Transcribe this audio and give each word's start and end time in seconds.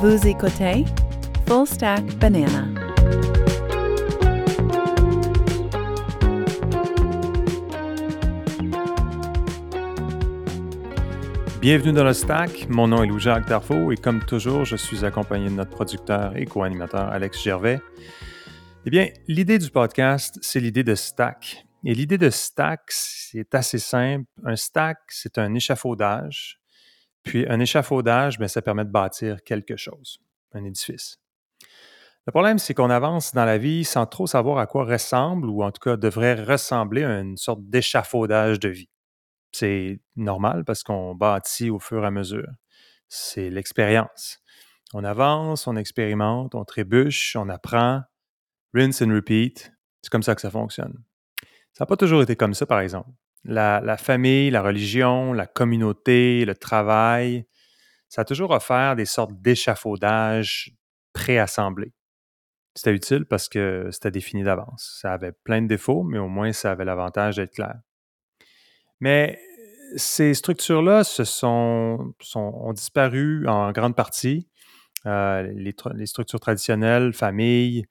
Vous 0.00 0.28
écoutez 0.28 0.84
Full 1.48 1.66
Stack 1.66 2.04
Banana. 2.18 2.68
Bienvenue 11.60 11.92
dans 11.92 12.04
le 12.04 12.12
Stack. 12.12 12.68
Mon 12.68 12.86
nom 12.86 13.02
est 13.02 13.08
Louis-Jacques 13.08 13.48
Darfo 13.48 13.90
et 13.90 13.96
comme 13.96 14.24
toujours, 14.24 14.64
je 14.64 14.76
suis 14.76 15.04
accompagné 15.04 15.48
de 15.48 15.54
notre 15.54 15.70
producteur 15.70 16.36
et 16.36 16.44
co-animateur 16.44 17.08
Alex 17.08 17.42
Gervais. 17.42 17.80
Eh 18.86 18.90
bien, 18.90 19.08
l'idée 19.26 19.58
du 19.58 19.68
podcast, 19.68 20.38
c'est 20.42 20.60
l'idée 20.60 20.84
de 20.84 20.94
stack. 20.94 21.66
Et 21.84 21.94
l'idée 21.94 22.18
de 22.18 22.30
stack, 22.30 22.82
c'est 22.86 23.52
assez 23.52 23.80
simple. 23.80 24.26
Un 24.44 24.54
stack, 24.54 24.98
c'est 25.08 25.38
un 25.38 25.54
échafaudage. 25.54 26.60
Puis 27.22 27.46
un 27.48 27.60
échafaudage, 27.60 28.38
bien, 28.38 28.48
ça 28.48 28.62
permet 28.62 28.84
de 28.84 28.90
bâtir 28.90 29.42
quelque 29.44 29.76
chose, 29.76 30.20
un 30.52 30.64
édifice. 30.64 31.20
Le 32.26 32.32
problème, 32.32 32.58
c'est 32.58 32.74
qu'on 32.74 32.90
avance 32.90 33.32
dans 33.32 33.46
la 33.46 33.56
vie 33.56 33.84
sans 33.84 34.04
trop 34.04 34.26
savoir 34.26 34.58
à 34.58 34.66
quoi 34.66 34.84
ressemble, 34.84 35.48
ou 35.48 35.62
en 35.62 35.72
tout 35.72 35.80
cas 35.80 35.96
devrait 35.96 36.34
ressembler 36.34 37.04
à 37.04 37.20
une 37.20 37.38
sorte 37.38 37.62
d'échafaudage 37.62 38.60
de 38.60 38.68
vie. 38.68 38.90
C'est 39.52 40.00
normal 40.14 40.64
parce 40.66 40.82
qu'on 40.82 41.14
bâtit 41.14 41.70
au 41.70 41.78
fur 41.78 42.04
et 42.04 42.06
à 42.06 42.10
mesure. 42.10 42.48
C'est 43.08 43.48
l'expérience. 43.48 44.40
On 44.92 45.04
avance, 45.04 45.66
on 45.66 45.76
expérimente, 45.76 46.54
on 46.54 46.64
trébuche, 46.64 47.34
on 47.36 47.48
apprend, 47.48 48.02
rinse 48.74 49.02
and 49.02 49.08
repeat. 49.10 49.72
C'est 50.02 50.10
comme 50.10 50.22
ça 50.22 50.34
que 50.34 50.40
ça 50.40 50.50
fonctionne. 50.50 51.02
Ça 51.72 51.84
n'a 51.84 51.86
pas 51.86 51.96
toujours 51.96 52.22
été 52.22 52.36
comme 52.36 52.54
ça, 52.54 52.66
par 52.66 52.80
exemple. 52.80 53.10
La, 53.50 53.96
famille, 53.96 54.50
la 54.50 54.60
religion, 54.60 55.32
la 55.32 55.46
communauté, 55.46 56.44
le 56.44 56.54
travail, 56.54 57.46
ça 58.08 58.20
a 58.20 58.24
toujours 58.24 58.50
offert 58.50 58.94
des 58.94 59.06
sortes 59.06 59.32
d'échafaudages 59.40 60.74
préassemblés. 61.14 61.94
C'était 62.74 62.94
utile 62.94 63.24
parce 63.24 63.48
que 63.48 63.88
c'était 63.90 64.10
défini 64.10 64.44
d'avance. 64.44 64.98
Ça 65.00 65.14
avait 65.14 65.32
plein 65.32 65.62
de 65.62 65.66
défauts, 65.66 66.02
mais 66.02 66.18
au 66.18 66.28
moins 66.28 66.52
ça 66.52 66.72
avait 66.72 66.84
l'avantage 66.84 67.36
d'être 67.36 67.54
clair. 67.54 67.76
Mais 69.00 69.40
ces 69.96 70.34
structures-là 70.34 71.02
se 71.02 71.24
sont, 71.24 72.12
ont 72.34 72.72
disparu 72.74 73.48
en 73.48 73.72
grande 73.72 73.96
partie. 73.96 74.48
Euh, 75.06 75.42
les, 75.54 76.06
structures 76.06 76.40
traditionnelles, 76.40 77.12
famille, 77.12 77.86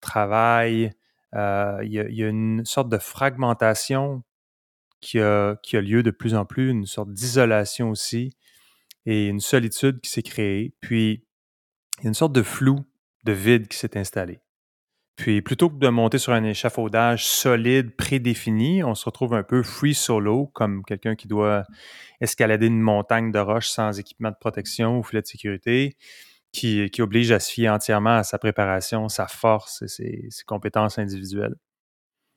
travail, 0.00 0.92
euh, 1.34 1.78
il, 1.82 1.92
y 1.92 2.22
a, 2.22 2.28
une 2.28 2.64
sorte 2.64 2.88
de 2.88 2.98
fragmentation 2.98 4.22
qui 5.00 5.20
a, 5.20 5.56
qui 5.62 5.76
lieu 5.80 6.02
de 6.02 6.10
plus 6.10 6.34
en 6.34 6.44
plus, 6.44 6.70
une 6.70 6.86
sorte 6.86 7.12
d'isolation 7.12 7.90
aussi, 7.90 8.36
et 9.06 9.28
une 9.28 9.40
solitude 9.40 10.00
qui 10.00 10.10
s'est 10.10 10.22
créée. 10.22 10.74
Puis, 10.80 11.26
il 11.98 12.04
y 12.04 12.06
a 12.06 12.08
une 12.08 12.14
sorte 12.14 12.32
de 12.32 12.42
flou, 12.42 12.80
de 13.24 13.32
vide 13.32 13.68
qui 13.68 13.76
s'est 13.76 13.96
installé. 13.96 14.40
Puis, 15.16 15.42
plutôt 15.42 15.68
que 15.68 15.76
de 15.76 15.88
monter 15.88 16.18
sur 16.18 16.32
un 16.32 16.44
échafaudage 16.44 17.26
solide, 17.26 17.94
prédéfini, 17.94 18.82
on 18.82 18.94
se 18.94 19.04
retrouve 19.04 19.34
un 19.34 19.42
peu 19.42 19.62
free 19.62 19.94
solo, 19.94 20.46
comme 20.48 20.84
quelqu'un 20.84 21.14
qui 21.14 21.28
doit 21.28 21.64
escalader 22.20 22.66
une 22.66 22.80
montagne 22.80 23.30
de 23.30 23.38
roches 23.38 23.68
sans 23.68 23.98
équipement 23.98 24.30
de 24.30 24.36
protection 24.40 24.98
ou 24.98 25.02
filet 25.02 25.22
de 25.22 25.26
sécurité 25.26 25.96
qui, 26.52 26.90
oblige 27.00 27.32
à 27.32 27.40
se 27.40 27.52
fier 27.52 27.68
entièrement 27.68 28.16
à 28.16 28.24
sa 28.24 28.38
préparation, 28.38 29.08
sa 29.08 29.26
force 29.26 29.82
et 29.82 29.88
ses, 29.88 30.44
compétences 30.46 30.98
individuelles. 30.98 31.54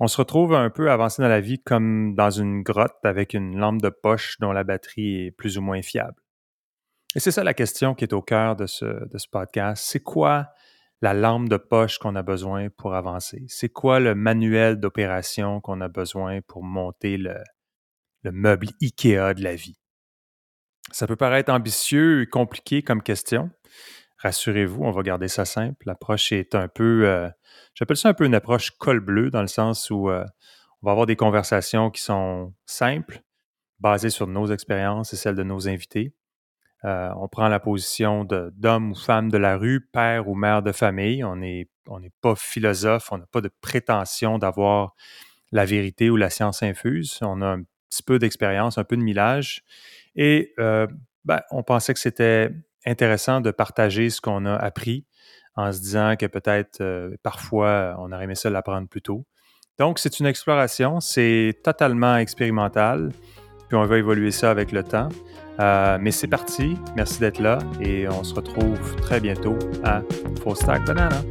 On 0.00 0.08
se 0.08 0.16
retrouve 0.16 0.54
un 0.54 0.70
peu 0.70 0.90
avancé 0.90 1.22
dans 1.22 1.28
la 1.28 1.40
vie 1.40 1.62
comme 1.62 2.14
dans 2.14 2.30
une 2.30 2.62
grotte 2.62 2.96
avec 3.04 3.34
une 3.34 3.56
lampe 3.56 3.80
de 3.80 3.90
poche 3.90 4.38
dont 4.40 4.52
la 4.52 4.64
batterie 4.64 5.26
est 5.26 5.30
plus 5.30 5.56
ou 5.56 5.62
moins 5.62 5.82
fiable. 5.82 6.20
Et 7.14 7.20
c'est 7.20 7.30
ça 7.30 7.44
la 7.44 7.54
question 7.54 7.94
qui 7.94 8.04
est 8.04 8.12
au 8.12 8.22
cœur 8.22 8.56
de 8.56 8.66
ce, 8.66 8.86
podcast. 9.30 9.84
C'est 9.86 10.00
quoi 10.00 10.48
la 11.00 11.14
lampe 11.14 11.48
de 11.48 11.56
poche 11.56 11.98
qu'on 11.98 12.16
a 12.16 12.22
besoin 12.22 12.70
pour 12.70 12.94
avancer? 12.94 13.44
C'est 13.46 13.68
quoi 13.68 14.00
le 14.00 14.16
manuel 14.16 14.80
d'opération 14.80 15.60
qu'on 15.60 15.80
a 15.80 15.88
besoin 15.88 16.40
pour 16.40 16.64
monter 16.64 17.16
le 17.16 17.36
meuble 18.24 18.66
IKEA 18.80 19.34
de 19.34 19.44
la 19.44 19.54
vie? 19.54 19.78
Ça 20.90 21.06
peut 21.06 21.16
paraître 21.16 21.52
ambitieux 21.52 22.22
et 22.22 22.26
compliqué 22.26 22.82
comme 22.82 23.02
question, 23.02 23.50
rassurez-vous, 24.24 24.82
on 24.82 24.90
va 24.90 25.02
garder 25.02 25.28
ça 25.28 25.44
simple. 25.44 25.86
L'approche 25.86 26.32
est 26.32 26.54
un 26.54 26.66
peu, 26.66 27.06
euh, 27.06 27.28
j'appelle 27.74 27.98
ça 27.98 28.08
un 28.08 28.14
peu 28.14 28.24
une 28.24 28.34
approche 28.34 28.70
col 28.70 29.00
bleu, 29.00 29.30
dans 29.30 29.42
le 29.42 29.48
sens 29.48 29.90
où 29.90 30.08
euh, 30.08 30.24
on 30.82 30.86
va 30.86 30.92
avoir 30.92 31.06
des 31.06 31.16
conversations 31.16 31.90
qui 31.90 32.02
sont 32.02 32.54
simples, 32.64 33.22
basées 33.80 34.10
sur 34.10 34.26
nos 34.26 34.46
expériences 34.46 35.12
et 35.12 35.16
celles 35.16 35.34
de 35.34 35.42
nos 35.42 35.68
invités. 35.68 36.14
Euh, 36.84 37.10
on 37.18 37.28
prend 37.28 37.48
la 37.48 37.60
position 37.60 38.24
d'homme 38.24 38.92
ou 38.92 38.94
femme 38.94 39.30
de 39.30 39.38
la 39.38 39.56
rue, 39.56 39.86
père 39.92 40.28
ou 40.28 40.34
mère 40.34 40.62
de 40.62 40.72
famille. 40.72 41.22
On 41.22 41.36
n'est 41.36 41.68
pas 42.20 42.34
philosophe, 42.34 43.12
on 43.12 43.18
n'a 43.18 43.26
pas 43.26 43.40
de 43.42 43.50
prétention 43.60 44.38
d'avoir 44.38 44.94
la 45.52 45.64
vérité 45.64 46.08
ou 46.08 46.16
la 46.16 46.30
science 46.30 46.62
infuse. 46.62 47.18
On 47.22 47.42
a 47.42 47.46
un 47.46 47.62
petit 47.90 48.02
peu 48.02 48.18
d'expérience, 48.18 48.76
un 48.76 48.84
peu 48.84 48.96
de 48.96 49.02
millage. 49.02 49.64
Et 50.14 50.52
ben, 50.56 51.40
on 51.50 51.62
pensait 51.62 51.94
que 51.94 52.00
c'était 52.00 52.50
intéressant 52.86 53.40
de 53.40 53.50
partager 53.50 54.10
ce 54.10 54.20
qu'on 54.20 54.46
a 54.46 54.54
appris 54.54 55.04
en 55.56 55.72
se 55.72 55.80
disant 55.80 56.16
que 56.18 56.26
peut-être 56.26 56.80
euh, 56.80 57.16
parfois 57.22 57.96
on 57.98 58.12
aurait 58.12 58.24
aimé 58.24 58.34
ça 58.34 58.50
l'apprendre 58.50 58.88
plus 58.88 59.02
tôt. 59.02 59.24
Donc, 59.78 59.98
c'est 59.98 60.20
une 60.20 60.26
exploration, 60.26 61.00
c'est 61.00 61.60
totalement 61.64 62.16
expérimental, 62.16 63.10
puis 63.68 63.76
on 63.76 63.84
va 63.84 63.98
évoluer 63.98 64.30
ça 64.30 64.50
avec 64.50 64.70
le 64.70 64.84
temps. 64.84 65.08
Euh, 65.60 65.98
mais 66.00 66.10
c'est 66.10 66.26
parti, 66.26 66.76
merci 66.96 67.20
d'être 67.20 67.38
là 67.38 67.58
et 67.80 68.08
on 68.08 68.24
se 68.24 68.34
retrouve 68.34 68.96
très 68.96 69.20
bientôt 69.20 69.56
à 69.84 70.02
Full 70.42 70.56
Stack 70.56 70.84
Banana. 70.84 71.22